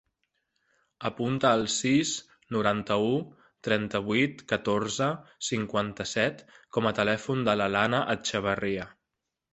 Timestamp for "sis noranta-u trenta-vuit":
1.73-4.41